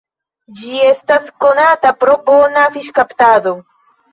Ĝi 0.61 0.79
estas 0.91 1.27
konata 1.45 1.93
pro 2.05 2.17
bona 2.31 2.65
fiŝkaptado. 2.79 3.57